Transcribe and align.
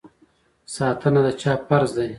ساتنه 0.75 1.21
د 1.25 1.27
چا 1.41 1.51
فرض 1.67 1.91
دی؟ 1.97 2.09